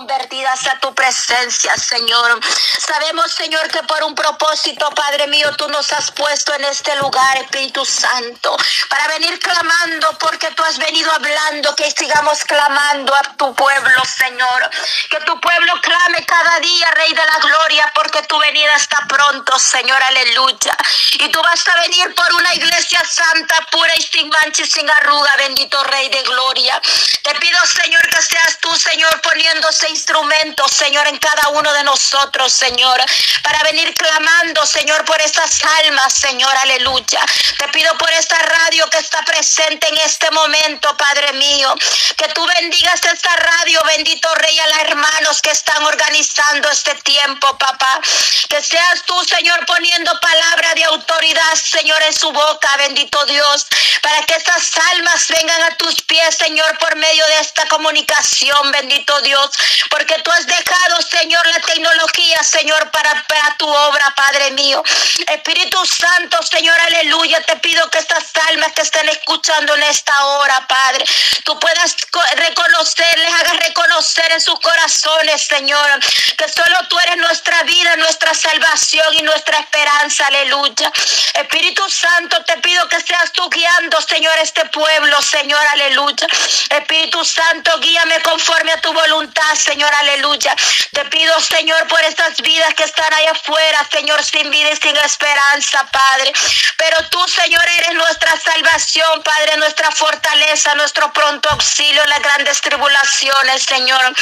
[0.00, 2.40] convertidas a tu presencia, Señor.
[2.78, 7.36] Sabemos, Señor, que por un propósito, Padre mío, tú nos has puesto en este lugar,
[7.36, 8.56] Espíritu Santo,
[8.88, 14.70] para venir clamando, porque tú has venido hablando, que sigamos clamando a tu pueblo, Señor.
[15.10, 19.58] Que tu pueblo clame cada día, Rey de la Gloria, porque tu venida está pronto,
[19.58, 20.76] Señor, aleluya.
[21.18, 24.88] Y tú vas a venir por una iglesia santa, pura y sin mancha y sin
[24.88, 26.80] arruga, bendito Rey de Gloria.
[27.22, 32.52] Te pido, Señor, que seas tú, Señor, poniéndose instrumentos, Señor, en cada uno de nosotros,
[32.52, 33.00] Señor,
[33.42, 37.20] para venir clamando, Señor, por estas almas, Señor, aleluya.
[37.58, 41.74] Te pido por esta radio que está presente en este momento, Padre mío,
[42.16, 47.58] que tú bendigas esta radio, bendito Rey, a los hermanos que están organizando este tiempo,
[47.58, 48.00] papá.
[48.48, 53.66] Que seas tú, Señor, poniendo palabra de autoridad, Señor, en su boca, bendito Dios,
[54.02, 59.20] para que estas almas vengan a tus pies, Señor, por medio de esta comunicación, bendito
[59.22, 59.50] Dios,
[59.88, 63.10] porque tú has dejado, Señor, la tecnología, Señor, para,
[63.56, 64.82] tu obra, Padre mío.
[65.26, 70.66] Espíritu Santo, Señor, aleluya, te pido que estas almas que estén escuchando en esta hora,
[70.66, 71.04] Padre,
[71.44, 71.96] tú puedas
[72.36, 76.00] reconocer, les hagas reconocer en sus corazones, Señor,
[76.36, 80.92] que solo tú eres nuestra vida, nuestra salvación y nuestra esperanza, aleluya.
[81.34, 86.26] Espíritu Santo, te pido que seas tú guiando, Señor, este pueblo, Señor, aleluya.
[86.70, 90.56] Espíritu Santo, guíame conforme a tu voluntad, Señor, aleluya.
[90.90, 94.96] Te pido, Señor, por estas vidas que están ahí afuera, Señor, sin vida y sin
[94.96, 96.32] esperanza, Padre.
[96.76, 102.60] Pero tú, Señor, eres nuestra salvación, Padre, nuestra fortaleza, nuestro pronto auxilio en las grandes
[102.60, 104.12] tribulaciones, Señor.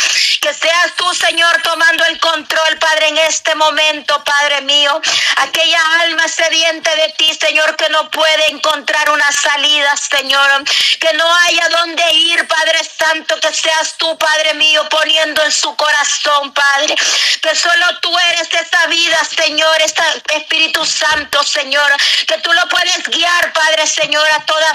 [0.43, 5.01] Que seas tú, Señor, tomando el control, Padre, en este momento, Padre mío.
[5.37, 10.65] Aquella alma sediente de ti, Señor, que no puede encontrar una salida, Señor.
[11.01, 15.75] Que no haya dónde ir, Padre Santo, que seas tú, Padre mío, poniendo en su
[15.77, 16.95] corazón, Padre.
[17.43, 20.03] Que solo tú eres esa vida, Señor, este
[20.37, 21.91] Espíritu Santo, Señor.
[22.27, 24.73] Que tú lo puedes guiar, Padre, Señor, a toda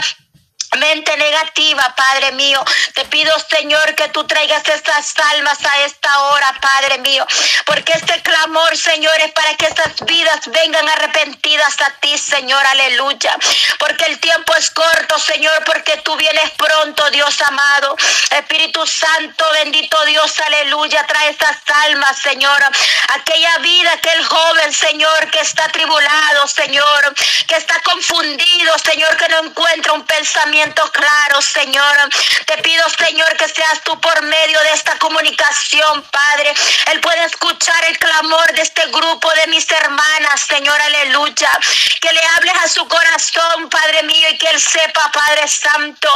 [0.75, 2.63] mente negativa, Padre mío.
[2.94, 7.25] Te pido, Señor, que tú traigas estas almas a esta hora, Padre mío.
[7.66, 12.66] Porque este clamor, Señor, es para que estas vidas vengan arrepentidas a ti, Señor.
[12.66, 13.35] Aleluya.
[13.79, 17.95] Porque el tiempo es corto, Señor, porque tú vienes pronto, Dios amado.
[18.31, 21.06] Espíritu Santo, bendito Dios, aleluya.
[21.06, 22.63] Trae estas almas, Señor.
[23.09, 27.13] Aquella vida, aquel joven, Señor, que está tribulado, Señor.
[27.47, 32.09] Que está confundido, Señor, que no encuentra un pensamiento claro, Señor.
[32.46, 36.53] Te pido, Señor, que seas tú por medio de esta comunicación, Padre.
[36.91, 41.51] Él puede escuchar el clamor de este grupo de mis hermanas, Señor, aleluya.
[42.00, 46.09] Que le hables a su corazón, Padre mío, y que él sepa, Padre Santo,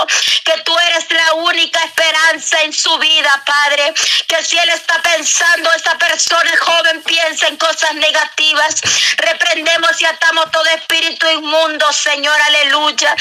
[0.43, 3.93] que tú eres la única esperanza en su vida, Padre.
[4.27, 8.75] Que si él está pensando, esa persona joven piensa en cosas negativas,
[9.17, 13.15] reprendemos y atamos todo espíritu inmundo, Señor, aleluya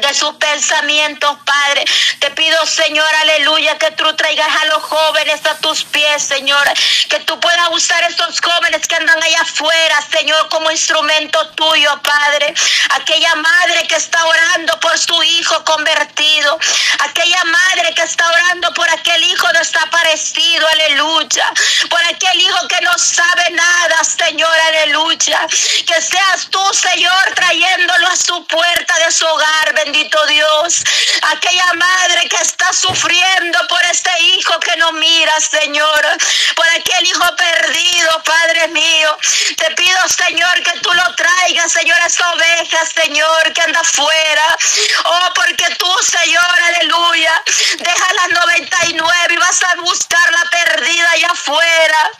[0.00, 1.84] de sus pensamientos, Padre.
[2.18, 6.64] Te pido, Señor, aleluya, que tú traigas a los jóvenes a tus pies, Señor.
[7.08, 12.54] Que tú puedas usar esos jóvenes que andan allá afuera, Señor, como instrumento tuyo, Padre.
[12.90, 16.58] Aquella madre que está orando por su hijo convertido.
[17.00, 21.52] Aquella madre que está orando por aquel hijo desaparecido, aleluya.
[21.90, 24.57] Por aquel hijo que no sabe nada, Señor,
[24.88, 25.46] aleluya.
[25.86, 30.82] Que seas tú, Señor, trayéndolo a su puerta de su hogar, bendito Dios.
[31.22, 36.06] Aquella madre que está sufriendo por este hijo que no mira, Señor.
[36.54, 39.16] Por aquel hijo perdido, Padre mío.
[39.56, 44.56] Te pido, Señor, que tú lo traigas, Señor, esa oveja, Señor, que anda afuera.
[45.04, 47.42] Oh, porque tú, Señor, aleluya,
[47.78, 52.10] deja las 99 y vas a buscar la perdida allá afuera.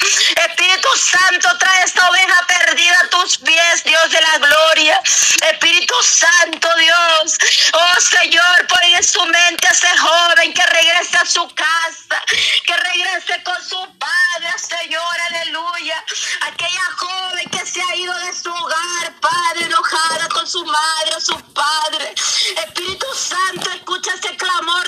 [0.49, 5.01] Espíritu Santo, trae esta oveja perdida a tus pies, Dios de la gloria.
[5.53, 7.39] Espíritu Santo, Dios,
[7.73, 12.23] Oh Señor, pon en su mente a ese joven que regrese a su casa,
[12.67, 16.05] que regrese con su padre, Señor, aleluya.
[16.43, 20.89] Aquella joven que se ha ido de su hogar, Padre, enojada con su madre
[21.21, 22.15] su padre.
[22.57, 24.88] Espíritu Santo, escucha ese clamor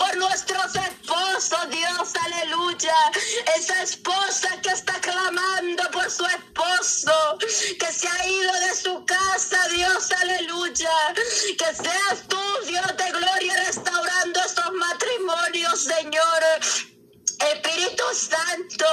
[0.00, 2.94] por nuestros esposos, Dios, aleluya.
[3.56, 9.58] Esa esposa que está clamando por su esposo, que se ha ido de su casa,
[9.68, 10.96] Dios, aleluya.
[11.58, 16.99] Que seas tú, Dios de gloria, restaurando estos matrimonios, Señor.
[17.40, 18.86] Espíritu Santo,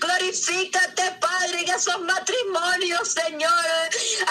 [0.00, 3.64] glorifícate, Padre, en esos matrimonios, Señor.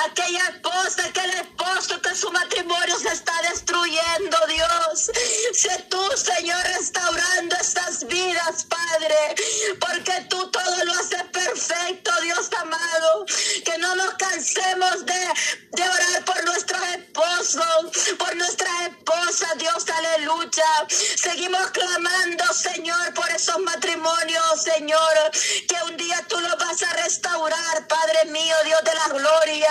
[0.05, 5.11] Aquella esposa, aquel esposo que su matrimonio se está destruyendo, Dios.
[5.53, 9.35] Sé tú, Señor, restaurando estas vidas, Padre,
[9.79, 13.25] porque tú todo lo haces perfecto, Dios amado.
[13.63, 15.33] Que no nos cansemos de,
[15.71, 20.87] de orar por nuestros esposos, por nuestra esposa, Dios, aleluya.
[20.89, 25.31] Seguimos clamando, Señor, por esos matrimonios, Señor,
[25.67, 29.69] que un día tú lo vas a restaurar, Padre mío, Dios de la gloria,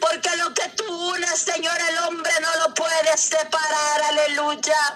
[0.00, 4.94] porque lo que tú unes, Señor, el hombre no lo puede separar, aleluya.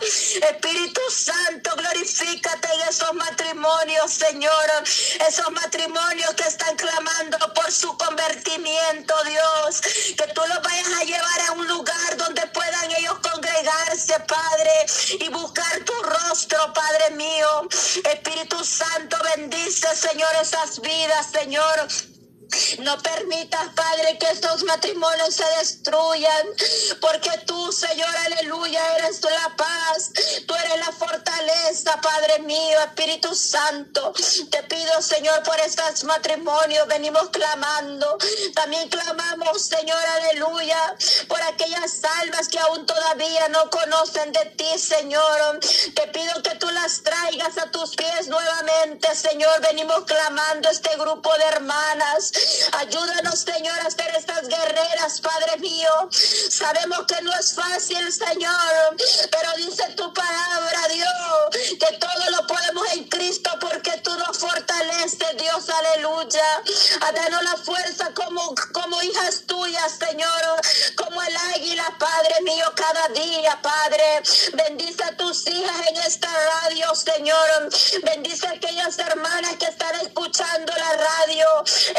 [0.50, 4.84] Espíritu Santo, glorifícate en esos matrimonios, Señor,
[5.28, 9.80] esos matrimonios que están clamando por su convertimiento, Dios,
[10.16, 14.86] que tú los vayas a llevar a un lugar donde puedan ellos congregarse, Padre,
[15.20, 17.68] y buscar tu rostro, Padre mío.
[18.04, 18.23] Espíritu
[18.64, 21.86] Santo, bendice, Señor, esas vidas, Señor.
[22.78, 26.46] No permitas, Padre, que estos matrimonios se destruyan,
[27.00, 30.10] porque tú, Señor, aleluya, eres la paz,
[30.46, 34.12] tú eres la fortaleza, Padre mío, Espíritu Santo.
[34.50, 38.18] Te pido, Señor, por estos matrimonios, venimos clamando.
[38.54, 40.96] También clamamos, Señor, aleluya,
[41.28, 45.60] por aquellas almas que aún todavía no conocen de ti, Señor.
[45.94, 49.60] Te pido que tú las traigas a tus pies nuevamente, Señor.
[49.60, 52.32] Venimos clamando este grupo de hermanas.
[52.72, 56.08] Ayúdanos, Señor, a ser estas guerreras, Padre mío.
[56.10, 58.96] Sabemos que no es fácil, Señor,
[59.30, 65.36] pero dice tu palabra, Dios, que todo lo podemos en Cristo porque tú nos fortaleces,
[65.36, 66.62] Dios, aleluya.
[67.00, 70.60] A darnos la fuerza como, como hijas tuyas, Señor,
[70.96, 74.22] como el águila, Padre mío, cada día, Padre.
[74.54, 77.70] Bendice a tus hijas en esta radio, Señor.
[78.02, 81.46] Bendice a aquellas hermanas que están escuchando la radio,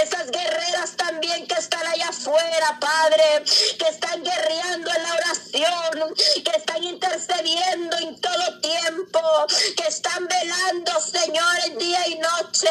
[0.01, 3.44] esas guerreras también que están allá afuera, Padre,
[3.77, 9.22] que están guerreando en la oración, que están intercediendo en todo tiempo,
[9.75, 12.69] que están velando, Señor, en día y noche,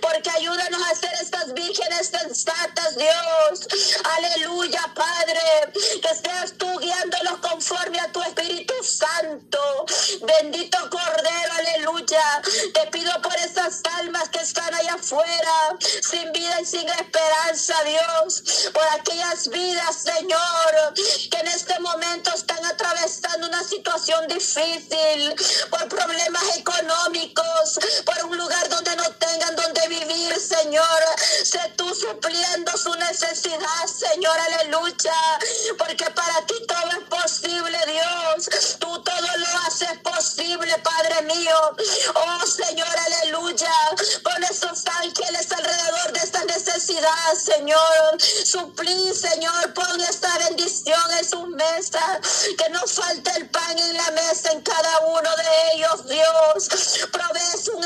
[0.00, 3.68] porque ayúdanos a ser estas vírgenes sensatas, Dios.
[4.16, 9.58] Aleluya, Padre, que seas tú guiándolos conforme a tu Espíritu Santo.
[10.22, 12.42] Bendito Cordero, aleluya.
[12.74, 14.57] Te pido por esas almas que están
[14.88, 20.94] afuera, sin vida y sin esperanza, Dios, por aquellas vidas, Señor,
[21.30, 25.34] que en este momento están atravesando una situación difícil,
[25.70, 31.00] por problemas económicos, por un lugar donde no tengan donde vivir, Señor.
[31.44, 35.38] Sé tú supliendo su necesidad, Señor, aleluya,
[35.78, 38.76] porque para ti todo es posible, Dios.
[38.78, 41.56] Tú todo lo haces posible, Padre mío.
[42.14, 43.72] Oh, Señor, aleluya.
[44.22, 48.22] Pon esos ángeles alrededor de esta necesidad, Señor.
[48.44, 52.48] Suplí, Señor, pon esta bendición en sus mesas.
[52.56, 57.08] Que no falte el pan en la mesa en cada uno de ellos, Dios.
[57.12, 57.77] Provees un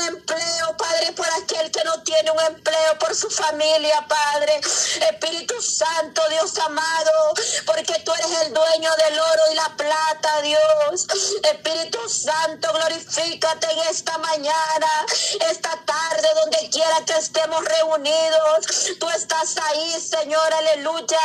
[2.13, 4.59] tiene un empleo, por su familia, Padre.
[5.09, 7.33] Espíritu Santo, Dios amado,
[7.65, 11.07] porque tú eres el dueño del oro y la plata, Dios.
[11.43, 15.05] Espíritu Santo, glorifícate en esta mañana,
[15.49, 18.97] esta tarde, donde quiera que estemos reunidos.
[18.99, 21.19] Tú estás ahí, Señor, aleluya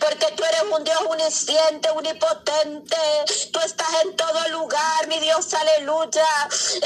[0.00, 2.96] porque tú eres un Dios unisciente, unipotente.
[3.52, 6.26] Tú estás en todo lugar, mi Dios, aleluya.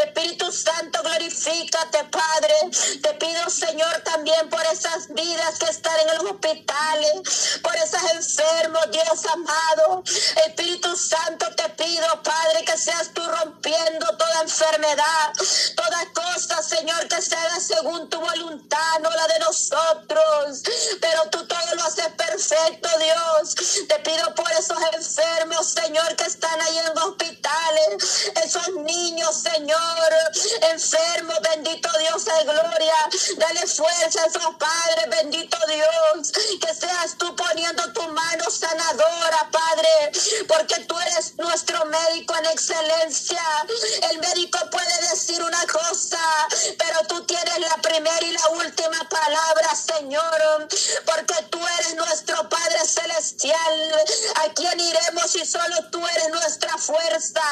[0.05, 2.55] Espíritu Santo, glorifícate, Padre.
[3.03, 8.91] Te pido, Señor, también por esas vidas que están en los hospitales, por esos enfermos,
[8.91, 10.03] Dios amado.
[10.47, 15.33] Espíritu Santo, te pido, Padre, que seas tú rompiendo toda enfermedad,
[15.77, 20.63] toda cosa, Señor, que se haga según tu voluntad, no la de nosotros.
[21.01, 23.55] Pero tú todo lo haces perfecto Dios.
[23.89, 30.13] Te pido por esos enfermos, Señor, que están ahí en los hospitales, esos niños, Señor,
[30.73, 32.95] enfermos, bendito Dios de gloria.
[33.37, 40.13] Dale fuerza a esos padres, bendito Dios, que seas tú poniendo tu mano sanadora, Padre,
[40.49, 43.43] porque tú eres nuestro médico en excelencia.
[44.11, 46.21] El médico puede decir una cosa,
[46.79, 50.69] pero tú tienes la primera y la última palabra, Señor,
[51.07, 54.05] porque tú eres nuestro Padre celestial.
[54.45, 57.43] ¿A quién iremos si solo tú eres nuestra fuerza?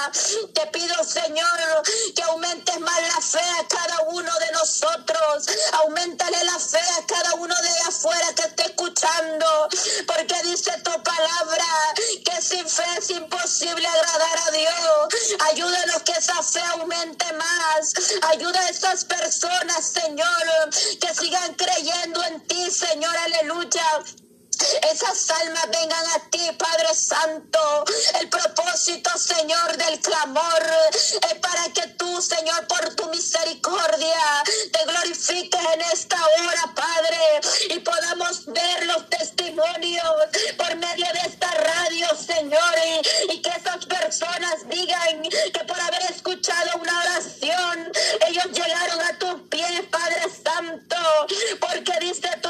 [0.54, 1.67] Te pido, Señor,
[2.14, 5.46] que aumentes más la fe a cada uno de nosotros.
[5.84, 9.68] Aumentale la fe a cada uno de afuera que esté escuchando,
[10.06, 11.66] porque dice tu palabra
[12.24, 15.36] que sin fe es imposible agradar a Dios.
[15.50, 17.92] Ayúdanos que esa fe aumente más.
[18.30, 20.70] Ayuda a esas personas, Señor,
[21.00, 24.27] que sigan creyendo en ti, Señor, aleluya
[24.90, 27.84] esas almas vengan a ti, Padre Santo.
[28.20, 30.62] El propósito, Señor, del clamor
[31.30, 37.78] es para que tú, Señor, por tu misericordia, te glorifiques en esta hora, Padre, y
[37.80, 40.14] podamos ver los testimonios
[40.56, 46.02] por medio de esta radio, Señor, y, y que esas personas digan que por haber
[46.10, 47.92] escuchado una oración,
[48.28, 50.96] ellos llegaron a tus pies, Padre Santo,
[51.60, 52.47] porque dice tu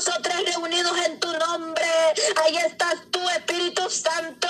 [0.00, 1.84] están nosotros reunidos en tu nombre.
[2.44, 4.48] Ahí estás tú, Espíritu Santo.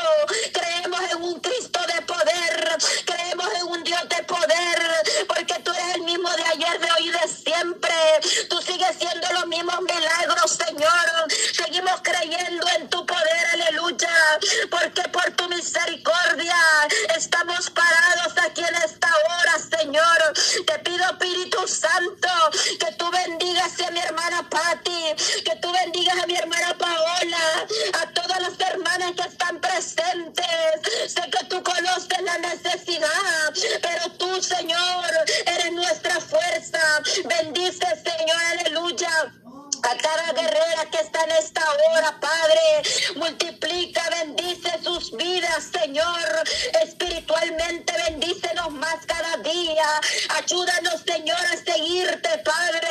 [0.52, 2.78] Creemos en un Cristo de poder.
[3.04, 4.78] Creemos en un Dios de poder.
[5.26, 7.94] Porque tú eres el mismo de ayer, de hoy y de siempre.
[8.48, 11.10] Tú sigues siendo los mismos milagros, Señor.
[11.52, 14.16] Seguimos creyendo en tu poder, aleluya.
[14.70, 16.56] Porque por tu misericordia
[17.16, 20.32] estamos parados aquí en esta hora, Señor.
[20.66, 22.28] Te pido, Espíritu Santo,
[22.78, 22.92] que
[23.70, 27.66] bendigas a mi hermana Patti, que tú bendigas a mi hermana Paola,
[28.02, 30.46] a todas las hermanas que están presentes.
[31.06, 35.04] Sé que tú conoces la necesidad, pero tú, Señor,
[35.46, 36.80] eres nuestra fuerza.
[37.24, 39.32] Bendice, Señor, aleluya
[39.82, 42.82] a cada guerrera que está en esta hora, Padre.
[43.16, 46.42] Multiplica, bendice sus vidas, Señor.
[46.82, 49.86] Espiritualmente bendícenos más cada día.
[50.36, 52.88] Ayúdanos, Señor, a seguirte, Padre.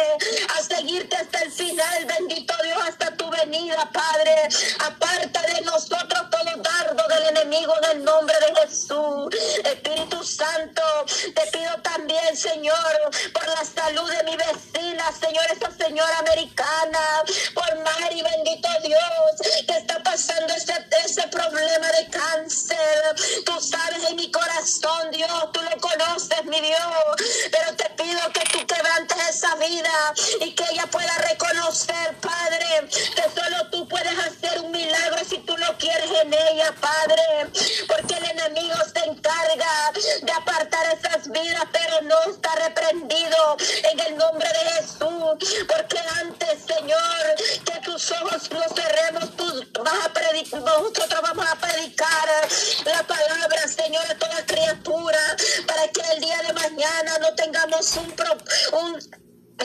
[0.58, 4.48] A seguirte hasta el final, bendito Dios, hasta tu venida, Padre.
[4.80, 9.36] Aparta de nosotros todo dardo del enemigo en el nombre de Jesús.
[9.64, 16.20] Espíritu Santo, te pido también, Señor, por la salud de mi vecina, Señor, esa señora
[16.20, 16.59] americana
[21.50, 23.16] problema de cáncer.
[23.46, 26.80] Tú sabes en mi corazón, Dios, tú lo conoces, mi Dios,
[27.52, 28.66] pero te pido que tú
[29.30, 35.24] esa vida y que ella pueda reconocer, Padre, que solo tú puedes hacer un milagro
[35.28, 37.22] si tú lo quieres en ella, Padre,
[37.88, 39.92] porque el enemigo se encarga
[40.22, 43.58] de apartar esas vidas, pero no está reprendido
[43.92, 50.06] en el nombre de Jesús, porque antes Señor, que tus ojos los cerremos, tú vas
[50.06, 52.28] a predicar, nosotros vamos a predicar
[52.86, 55.20] la palabra, Señor, a toda criatura,
[55.68, 58.14] para que el día de mañana no tengamos un,
[58.80, 58.89] un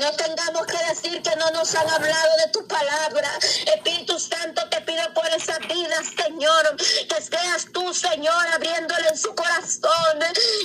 [0.01, 3.31] no tengamos que decir que no nos han hablado de tu palabra.
[3.75, 6.77] Espíritu Santo, te pido por esa vida, Señor.
[6.77, 10.19] Que seas tú, Señor, abriéndole en su corazón.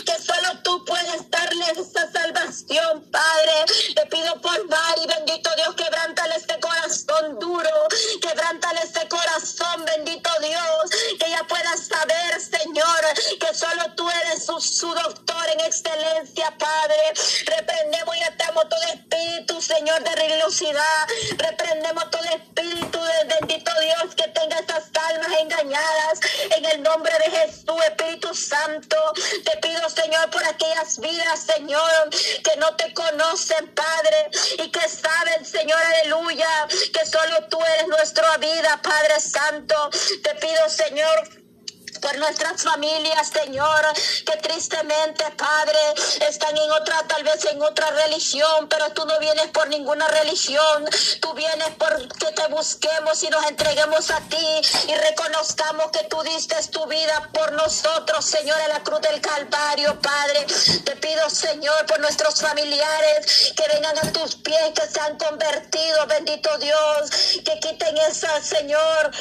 [0.06, 3.66] Que solo tú puedes darle esa salvación, Padre.
[3.96, 7.70] Te pido por Mari, bendito Dios, quebrántale este corazón duro.
[8.22, 10.90] Quebrántale este corazón, bendito Dios.
[11.20, 13.02] Que ella pueda saber, Señor,
[13.40, 17.14] que solo tú eres su, su doctor en excelencia, Padre.
[17.46, 18.24] Reprendemos y
[18.68, 21.08] todo espíritu, Señor, de religiosidad.
[21.38, 26.20] Reprendemos todo espíritu de bendito Dios que tenga estas almas engañadas.
[26.58, 28.98] En el nombre de Jesús, Espíritu Santo,
[29.46, 32.10] te pido, Señor, por aquellas vidas, Señor,
[32.44, 38.38] que no te conocen, Padre, y que saben, Señor, aleluya, que solo tú eres nuestra
[38.38, 39.90] vida, Padre Santo.
[40.24, 41.30] Te pido, Señor,
[42.02, 43.82] por nuestras familias, Señor,
[44.26, 45.80] que tristemente, Padre,
[46.28, 50.86] están en otra, tal vez en otra religión, pero tú no vienes por ninguna religión,
[51.22, 56.56] tú vienes porque te busquemos y nos entreguemos a ti y reconozcamos que tú diste
[56.72, 60.46] tu vida por nosotros, Señor, en la cruz del Calvario, Padre.
[60.84, 66.06] Te pido, Señor, por nuestros familiares que vengan a tus pies, que se han convertido,
[66.08, 67.10] bendito Dios,
[67.46, 69.12] que quiten esa, Señor,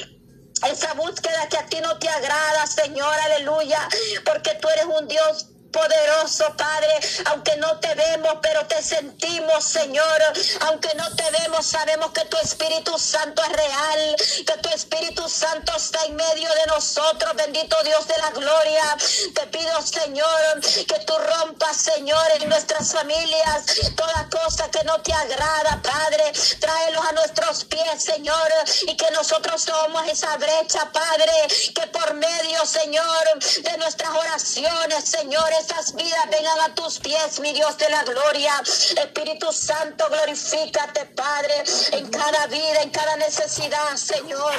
[0.66, 3.88] esa búsqueda que a ti no te agrada, Señor, aleluya,
[4.24, 6.88] porque tú eres un Dios poderoso, Padre,
[7.26, 10.22] aunque no te vemos, pero te sentimos, Señor,
[10.60, 15.76] aunque no te vemos, sabemos que tu Espíritu Santo es real, que tu Espíritu Santo
[15.76, 18.96] está en medio de nosotros, bendito Dios de la gloria.
[19.34, 23.64] Te pido, Señor, que tú rompas, Señor, en nuestras familias
[23.96, 26.32] toda cosa que no te agrada, Padre.
[26.60, 28.52] Tráelos a nuestros pies, Señor,
[28.86, 31.32] y que nosotros somos esa brecha, Padre,
[31.74, 33.24] que por medio, Señor,
[33.62, 38.52] de nuestras oraciones, Señor, esas vidas vengan a tus pies, mi Dios de la gloria.
[38.96, 44.54] Espíritu Santo, glorifícate, Padre, en cada vida, en cada necesidad, Señor.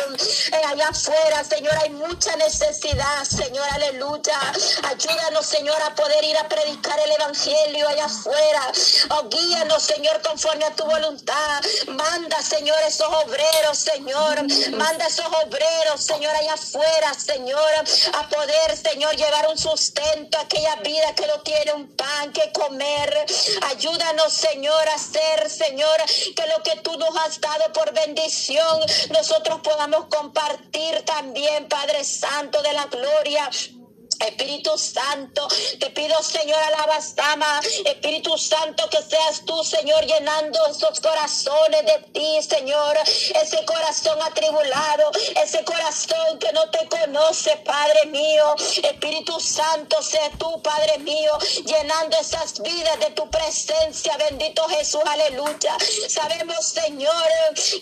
[0.51, 4.39] Eh, allá afuera, Señor, hay mucha necesidad, Señor, aleluya.
[4.84, 8.72] Ayúdanos, Señor, a poder ir a predicar el Evangelio allá afuera.
[9.12, 11.62] Oh, guíanos, Señor, conforme a tu voluntad.
[11.88, 14.44] Manda, Señor, esos obreros, Señor.
[14.72, 17.72] Manda esos obreros, Señor, allá afuera, Señor,
[18.13, 22.51] a poder, Señor, llevar un sustento a aquella vida que no tiene un pan que
[22.51, 23.25] comer.
[23.69, 25.98] Ayúdanos, Señor, a hacer, Señor,
[26.36, 28.79] que lo que tú nos has dado por bendición,
[29.12, 33.50] nosotros podamos compartir también, Padre Santo de la gloria.
[34.20, 35.48] Espíritu Santo,
[35.80, 37.62] te pido, Señor, alabastama.
[37.86, 42.98] Espíritu Santo, que seas tú, Señor, llenando esos corazones de ti, Señor.
[43.42, 45.12] Ese corazón atribulado,
[45.42, 48.56] ese corazón que no te conoce, Padre mío.
[48.84, 54.18] Espíritu Santo, sé tú, Padre mío, llenando esas vidas de tu presencia.
[54.18, 55.78] Bendito Jesús, aleluya.
[56.10, 57.30] Sabemos, Señor,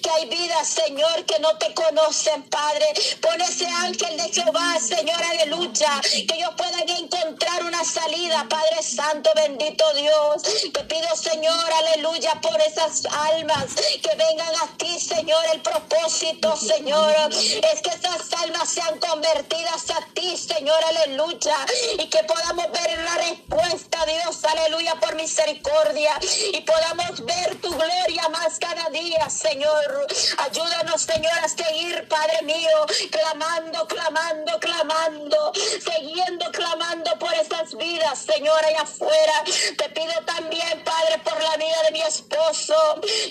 [0.04, 2.94] que hay vidas, Señor, que no te conocen, Padre.
[3.22, 9.32] Pon ese ángel de Jehová, Señor, aleluya que ellos puedan encontrar una salida, Padre Santo,
[9.36, 10.44] bendito Dios.
[10.74, 17.16] Te pido, Señor, aleluya, por esas almas que vengan a ti, Señor, el propósito, Señor,
[17.32, 21.56] es que esas almas sean convertidas a ti, Señor, aleluya,
[21.98, 26.12] y que podamos ver la respuesta, Dios, aleluya, por misericordia,
[26.54, 30.08] y podamos ver tu gloria más cada día, Señor.
[30.40, 36.17] Ayúdanos, Señor, a seguir, Padre mío, clamando, clamando, clamando, seguir
[36.52, 39.44] clamando por esas vidas, Señor, allá afuera.
[39.78, 42.76] Te pido también, Padre, por la vida de mi esposo.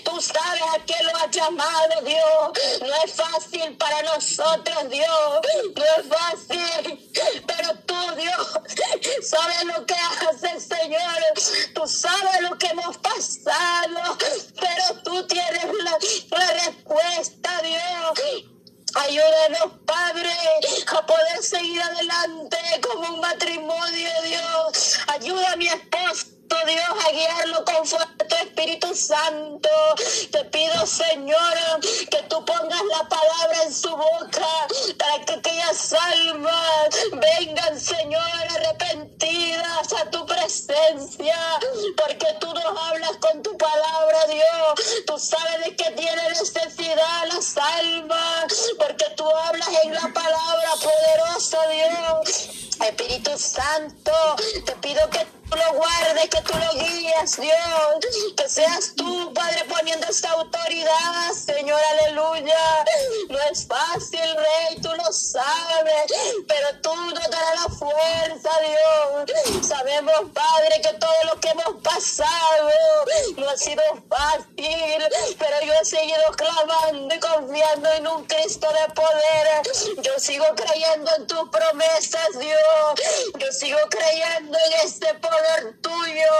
[0.03, 2.79] Tú sabes a quién lo ha llamado, Dios.
[2.81, 5.41] No es fácil para nosotros, Dios.
[5.75, 7.11] No es fácil.
[7.45, 11.73] Pero tú, Dios, sabes lo que haces, Señor.
[11.73, 14.17] Tú sabes lo que hemos pasado.
[14.59, 18.56] Pero tú tienes la respuesta, Dios.
[18.99, 20.31] Ayúdanos, Padre,
[20.87, 24.99] a poder seguir adelante como un matrimonio, Dios.
[25.07, 26.36] Ayuda a mi esposo.
[26.47, 29.69] Dios, a guiarlo conforme a tu Espíritu Santo.
[30.31, 31.55] Te pido, Señor,
[32.09, 34.47] que tú pongas la palabra en su boca
[34.97, 38.21] para que aquellas almas vengan, Señor,
[38.55, 41.37] arrepentidas a tu presencia,
[41.97, 45.03] porque tú nos hablas con tu palabra, Dios.
[45.05, 51.59] Tú sabes de qué tiene necesidad las almas, porque tú hablas en la palabra poderosa,
[51.67, 52.49] Dios.
[52.79, 54.11] Espíritu Santo,
[54.65, 58.35] te pido que tú lo guardes, que tú lo guíes, Dios.
[58.35, 62.85] Que seas tú, Padre, poniendo esta autoridad, Señor, aleluya.
[63.29, 66.11] No es fácil, Rey, tú lo sabes,
[66.47, 69.67] pero tú nos darás la fuerza, Dios.
[69.67, 72.69] Sabemos, Padre, que todo lo que hemos pasado
[73.37, 75.03] no ha sido fácil,
[75.37, 79.47] pero yo he seguido clamando y confiando en un Cristo de poder.
[80.01, 82.59] Yo sigo creyendo en tus promesas, Dios.
[83.39, 85.36] Yo sigo creyendo en este poder
[85.81, 86.33] tuyo.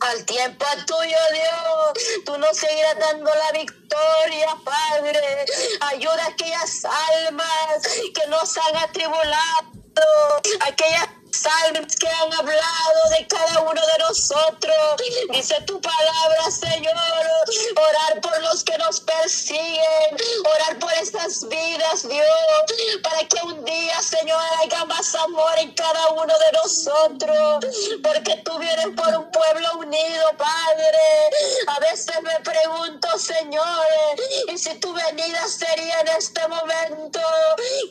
[0.00, 5.44] Al tiempo tuyo, Dios, tú nos seguirás dando la victoria, Padre.
[5.92, 7.82] Ayuda a aquellas almas
[8.14, 14.76] que nos han atribulado, aquellas salmos que han hablado de cada uno de nosotros.
[15.30, 16.94] Dice tu palabra, Señor,
[17.76, 24.02] orar por los que nos persiguen, orar por estas vidas, Dios, para que un día,
[24.02, 27.64] Señor, haya más amor en cada uno de nosotros,
[28.02, 30.98] porque tú vienes por un pueblo unido, Padre.
[31.68, 33.86] A veces me pregunto, Señor,
[34.52, 37.20] y si tu venida sería en este momento,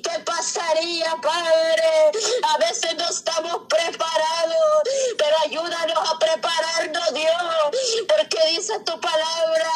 [0.04, 2.12] ¿qué pasaría, Padre?
[2.54, 4.84] A veces nos estamos preparados,
[5.18, 9.72] pero ayúdanos a prepararnos, Dios, porque dice tu palabra,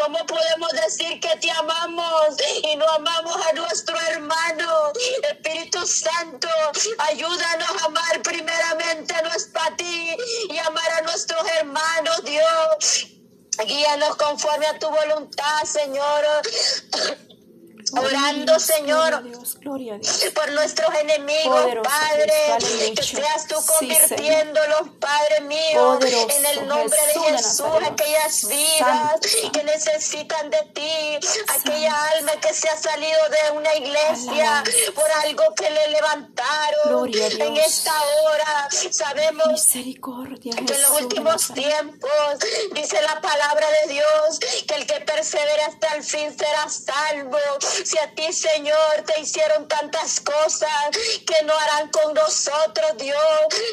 [0.00, 4.92] ¿cómo podemos decir que te amamos y no amamos a nuestro hermano?
[5.22, 6.48] Espíritu Santo,
[6.98, 10.16] ayúdanos a amar primeramente a, nuestro, a ti
[10.48, 13.06] y amar a nuestros hermanos, Dios.
[13.66, 16.24] Guíanos conforme a tu voluntad, Señor.
[17.92, 19.22] Orando, Señor,
[20.34, 27.66] por nuestros enemigos, Padre, que seas tú convirtiéndolos, Padre mío, en el nombre de Jesús,
[27.86, 29.20] aquellas vidas
[29.52, 34.62] que necesitan de ti, aquella alma que se ha salido de una iglesia
[34.94, 38.68] por algo que le levantaron en esta hora.
[38.90, 42.10] Sabemos que en los últimos tiempos
[42.74, 47.38] dice la palabra de Dios que el que persevera hasta el fin será salvo.
[47.84, 50.70] Si a ti, Señor, te hicieron tantas cosas
[51.26, 53.18] que no harán con nosotros, Dios,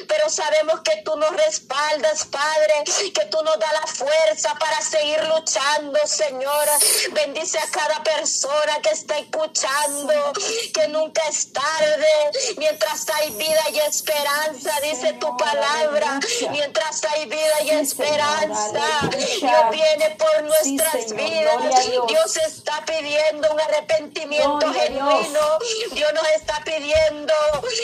[0.08, 5.22] pero sabemos que tú nos respaldas, Padre, que tú nos das la fuerza para seguir
[5.26, 6.68] luchando, Señor.
[7.12, 10.34] Bendice a cada persona que está escuchando,
[10.74, 16.20] que nunca es tarde, mientras hay vida y esperanza, dice tu palabra,
[16.52, 22.38] mientras hay vida y esperanza, Dios viene por nuestras vidas, Dios.
[22.38, 25.60] Está pidiendo un arrepentimiento genuino.
[25.92, 27.34] Dios nos está pidiendo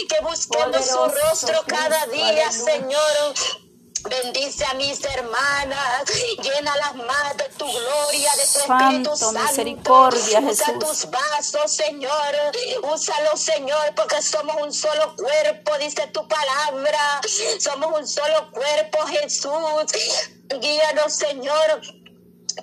[0.09, 3.33] que busquemos su rostro cada día, Señor.
[4.09, 6.03] Bendice a mis hermanas,
[6.41, 9.39] llena las más de tu gloria, de tu Espíritu Santo.
[9.39, 12.35] Misericordia, Usa tus vasos, Señor.
[12.81, 17.21] Úsalo, Señor, porque somos un solo cuerpo, dice tu palabra.
[17.59, 19.85] Somos un solo cuerpo, Jesús.
[20.59, 22.02] Guíanos, Señor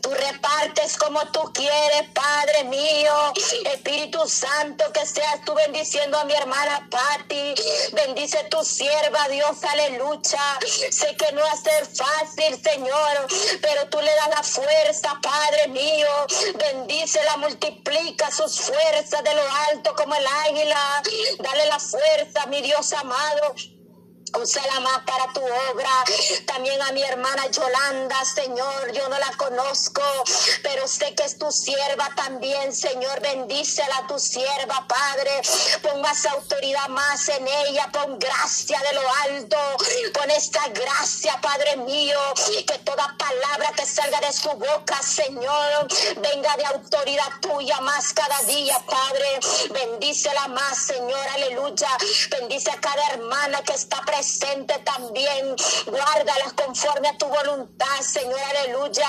[0.02, 3.12] Tú repartes como tú quieres, Padre mío.
[3.72, 7.54] Espíritu Santo, que seas tú bendiciendo a mi hermana Patti.
[7.92, 10.58] Bendice tu sierva, Dios, aleluya.
[10.90, 13.26] Sé que no va a ser fácil, Señor,
[13.60, 16.08] pero tú le das la fuerza, Padre mío.
[16.54, 21.02] Bendícela, multiplica sus fuerzas de lo alto como el águila.
[21.38, 23.54] Dale la fuerza, mi Dios amado.
[24.38, 25.90] Úsala más para tu obra.
[26.46, 30.02] También a mi hermana Yolanda, Señor, yo no la conozco,
[30.62, 33.20] pero sé que es tu sierva también, Señor.
[33.20, 35.42] Bendícela a tu sierva, Padre.
[35.82, 39.58] Pon más autoridad más en ella, pon gracia de lo alto.
[40.14, 42.18] Pon esta gracia, Padre mío,
[42.66, 45.88] que toda palabra que salga de su boca, Señor,
[46.18, 49.40] venga de autoridad tuya más cada día, Padre.
[49.70, 51.88] Bendícela más, Señor, aleluya.
[52.30, 55.56] Bendice a cada hermana que está presente presente también.
[55.86, 59.08] Guárdalas conforme a tu voluntad, Señor, aleluya.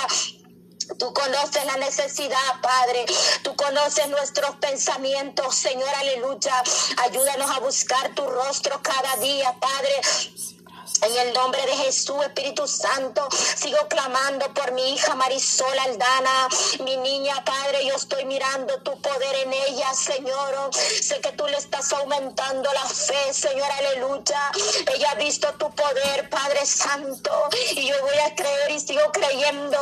[0.97, 3.05] Tú conoces la necesidad, Padre.
[3.43, 6.63] Tú conoces nuestros pensamientos, Señor, aleluya.
[7.03, 10.60] Ayúdanos a buscar tu rostro cada día, Padre.
[11.03, 16.47] En el nombre de Jesús, Espíritu Santo, sigo clamando por mi hija Marisol Aldana,
[16.83, 20.69] mi niña, Padre, yo estoy mirando tu poder en ella, Señor.
[20.75, 24.51] Sé que tú le estás aumentando la fe, Señor, aleluya.
[24.93, 27.31] Ella ha visto tu poder, Padre Santo,
[27.75, 29.79] y yo voy a creer y sigo creyendo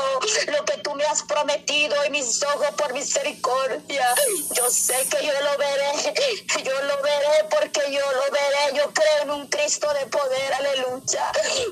[0.47, 4.15] lo que tú me has prometido en mis ojos por misericordia.
[4.55, 5.91] Yo sé que yo lo veré,
[6.63, 8.77] yo lo veré porque yo lo veré.
[8.77, 11.08] Yo creo en un Cristo de poder, aleluya.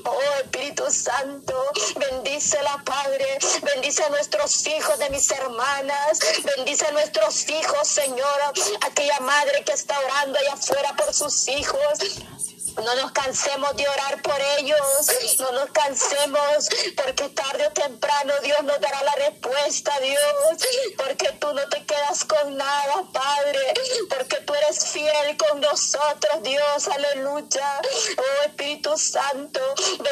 [0.04, 1.54] Oh Espíritu Santo,
[1.96, 6.18] bendice la Padre, bendice a nuestros hijos de mis hermanas,
[6.56, 12.20] bendice a nuestros hijos, Señora, aquella madre que está orando allá afuera por sus hijos.
[12.84, 14.78] No nos cansemos de orar por ellos.
[15.40, 20.68] No nos cansemos porque tarde o temprano Dios nos dará la respuesta, Dios.
[20.96, 23.74] Porque tú no te quedas con nada, Padre.
[24.08, 26.88] Porque tú eres fiel con nosotros, Dios.
[26.88, 27.80] Aleluya.
[28.16, 29.60] Oh Espíritu Santo,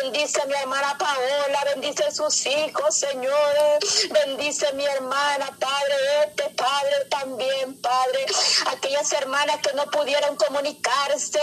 [0.03, 1.65] bendice a mi hermana Paola.
[1.75, 3.79] Bendice a sus hijos, Señor.
[4.11, 5.95] Bendice a mi hermana, Padre.
[6.27, 8.27] Este Padre también, Padre.
[8.67, 11.41] Aquellas hermanas que no pudieron comunicarse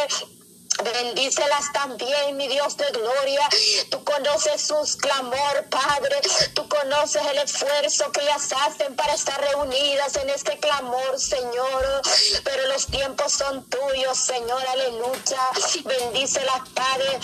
[0.84, 3.48] Bendícelas también, mi Dios de gloria.
[3.90, 6.22] Tú conoces sus clamor, Padre.
[6.54, 12.02] Tú conoces el esfuerzo que ellas hacen para estar reunidas en este clamor, Señor.
[12.44, 14.62] Pero los tiempos son tuyos, Señor.
[14.68, 15.42] Aleluya.
[15.86, 17.20] Bendícelas, Padre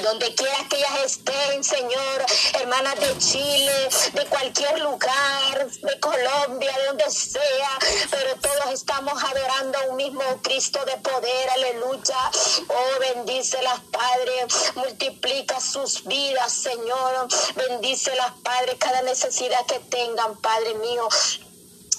[0.00, 2.26] donde quiera que ellas estén, Señor,
[2.60, 7.78] hermanas de Chile, de cualquier lugar, de Colombia, de donde sea,
[8.10, 12.30] pero todos estamos adorando a un mismo Cristo de poder, aleluya.
[12.68, 21.08] Oh, bendícelas, Padre, multiplica sus vidas, Señor, bendícelas, Padre, cada necesidad que tengan, Padre mío.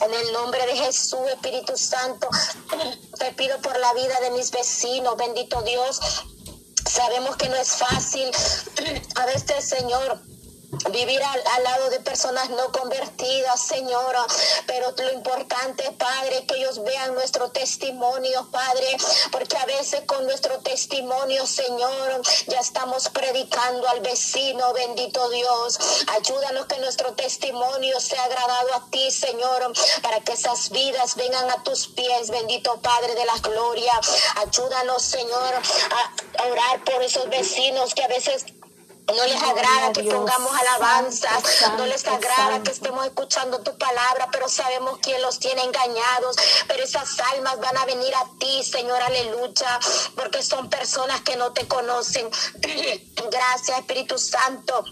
[0.01, 2.27] En el nombre de Jesús, Espíritu Santo,
[3.19, 5.99] te pido por la vida de mis vecinos, bendito Dios,
[6.93, 8.29] Sabemos que no es fácil.
[9.15, 10.19] A veces, Señor,
[10.91, 14.25] vivir al, lado de personas no convertidas, Señora.
[14.67, 18.97] Pero lo importante, Padre, que ellos vean nuestro testimonio, Padre,
[19.31, 25.79] porque a veces con nuestro testimonio, Señor, ya estamos predicando al vecino, bendito Dios.
[26.07, 31.63] Ayúdanos que nuestro testimonio sea agradado a ti, Señor, para que esas vidas vengan a
[31.63, 33.93] tus pies, bendito Padre de la gloria.
[34.35, 35.53] Ayúdanos, Señor,
[36.37, 38.45] a orar por esos vecinos que a veces
[39.07, 41.43] no les agrada que pongamos alabanzas,
[41.77, 46.37] no les agrada que estemos escuchando tu palabra, pero sabemos quién los tiene engañados.
[46.67, 49.79] Pero esas almas van a venir a ti, Señor, aleluya,
[50.15, 52.29] porque son personas que no te conocen.
[53.31, 54.83] Gracias, Espíritu Santo.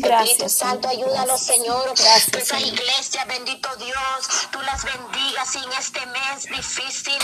[0.00, 1.92] Espíritu Santo, ayúdanos, Señor.
[1.96, 7.18] Gracias, esas iglesias, bendito Dios, tú las bendigas y en este mes difícil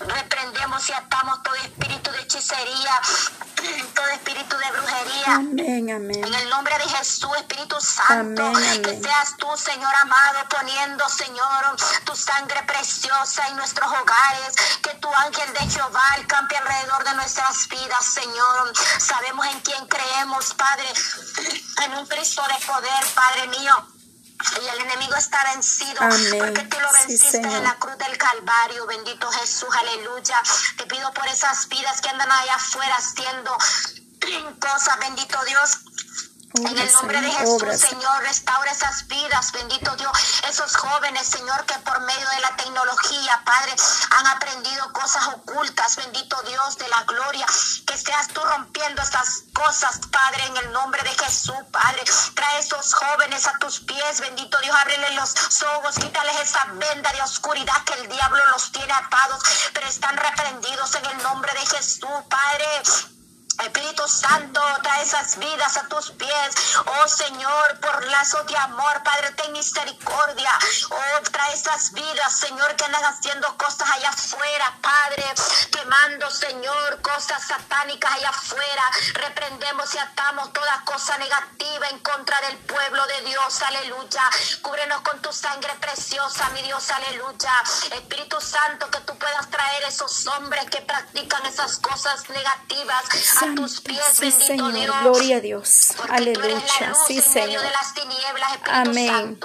[0.00, 3.00] reprendemos y atamos todo espíritu de hechicería,
[3.94, 5.34] todo espíritu de brujería.
[5.34, 6.24] Amén, amén.
[6.24, 12.14] En el nombre de Jesús, Espíritu Santo, que seas tú, Señor amado, poniendo, Señor, tu
[12.16, 18.04] sangre preciosa en nuestros hogares, que tu ángel de Jehová campe alrededor de nuestras vidas,
[18.04, 18.72] Señor.
[18.98, 20.86] Sabemos en quién creemos, Padre,
[21.84, 23.88] en un Cristo de poder, Padre mío.
[24.62, 28.86] Y el enemigo está vencido porque tú lo venciste en la cruz del Calvario.
[28.86, 30.40] Bendito Jesús, aleluya.
[30.78, 33.56] Te pido por esas vidas que andan allá afuera haciendo
[34.60, 35.78] cosas, bendito Dios
[36.54, 40.12] en el nombre de Jesús, Señor, restaura esas vidas, bendito Dios.
[40.48, 43.74] Esos jóvenes, Señor, que por medio de la tecnología, Padre,
[44.10, 47.46] han aprendido cosas ocultas, bendito Dios de la gloria.
[47.86, 52.02] Que seas tú rompiendo esas cosas, Padre, en el nombre de Jesús, Padre.
[52.34, 54.76] Trae esos jóvenes a tus pies, bendito Dios.
[54.76, 55.34] Ábrele los
[55.76, 60.94] ojos, quítales esa venda de oscuridad que el diablo los tiene atados, pero están reprendidos
[60.94, 63.15] en el nombre de Jesús, Padre.
[63.58, 66.76] Espíritu Santo, trae esas vidas a tus pies.
[66.84, 70.50] Oh Señor, por lazo de amor, Padre, ten misericordia.
[70.90, 75.24] Oh, trae esas vidas, Señor, que andan haciendo cosas allá afuera, Padre.
[75.72, 78.82] Quemando, Señor, cosas satánicas allá afuera.
[79.14, 83.62] Reprendemos y atamos toda cosa negativa en contra del pueblo de Dios.
[83.62, 84.22] Aleluya.
[84.62, 86.90] Cúbrenos con tu sangre preciosa, mi Dios.
[86.90, 87.52] Aleluya.
[87.92, 93.04] Espíritu Santo, que tú puedas traer esos hombres que practican esas cosas negativas
[93.54, 94.72] tus pies, sí, Señor.
[95.02, 95.92] Gloria a Dios.
[96.08, 96.62] Aleluya.
[97.06, 97.62] sí, Señor.
[98.70, 99.38] Amén.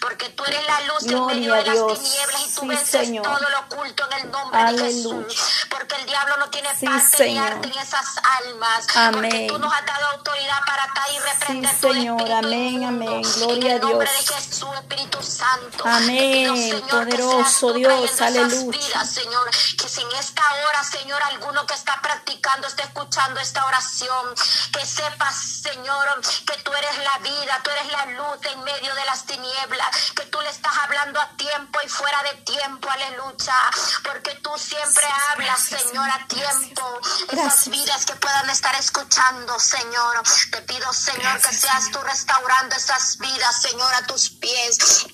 [0.00, 2.88] Porque tú eres la luz Gloria en medio de las tinieblas y tú sí, vences
[2.88, 3.24] Señor.
[3.24, 5.26] todo lo oculto en el nombre Aleluya.
[5.26, 5.66] de Jesús.
[5.70, 7.52] Porque el diablo no tiene sí, parte Señor.
[7.52, 8.06] en esas
[8.40, 8.86] almas.
[8.94, 9.30] Amén.
[9.30, 12.32] Porque tú nos has dado autoridad para atar y reprender sí, Señor.
[12.32, 13.22] Amén, amén.
[13.36, 13.98] Gloria a Dios.
[13.98, 15.84] De Jesús, Espíritu Santo.
[15.84, 16.82] Amén.
[16.90, 18.20] Poderoso Dios.
[18.20, 19.04] Aleluya.
[19.04, 24.34] Señor, que si en esta hora, Señor, alguno que está practicando, está escuchando esta oración,
[24.72, 29.04] que sepas, Señor, que tú eres la vida, tú eres la luz en medio de
[29.06, 33.56] las tinieblas, que tú le estás hablando a tiempo y fuera de tiempo, aleluya,
[34.04, 37.00] porque tú siempre hablas, Señor, a tiempo.
[37.32, 43.16] Esas vidas que puedan estar escuchando, Señor, te pido, Señor, que seas tú restaurando esas
[43.16, 45.06] vidas, Señor, a tus pies.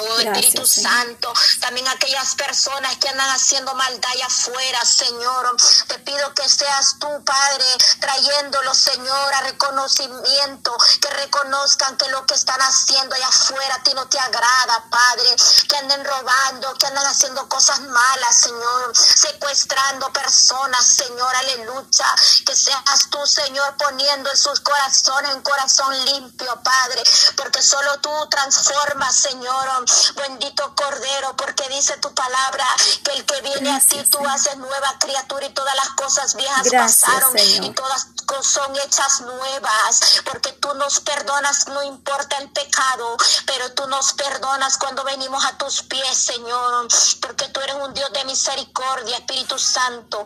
[0.00, 6.34] Oh Espíritu Santo, también aquellas personas que andan haciendo maldad allá afuera, Señor, te pido
[6.34, 7.64] que seas tú, Padre,
[8.00, 13.94] trayéndolo, Señor, a reconocimiento, que reconozcan que lo que están haciendo allá afuera a ti
[13.94, 15.28] no te agrada, Padre,
[15.68, 22.06] que anden robando, que andan haciendo cosas malas, Señor, secuestrando personas, Señor, aleluya,
[22.44, 27.02] que seas tú, Señor, poniendo en sus corazones un corazón limpio, Padre,
[27.36, 29.83] porque solo tú transformas, Señor,
[30.16, 32.66] Bendito Cordero, porque dice tu palabra
[33.04, 36.68] que el que viene a ti tú haces nueva criatura y todas las cosas viejas
[36.70, 38.08] pasaron y todas
[38.42, 43.16] son hechas nuevas, porque tú nos perdonas, no importa el pecado,
[43.46, 46.88] pero tú nos perdonas cuando venimos a tus pies, Señor,
[47.20, 50.24] porque tú eres un Dios de misericordia, Espíritu Santo.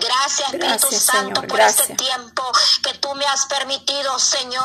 [0.00, 2.42] Gracias, Espíritu Santo, por este tiempo
[2.82, 4.62] que tú me has permitido, Señor.